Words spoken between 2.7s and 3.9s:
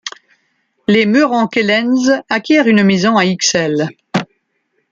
maison à Ixelles.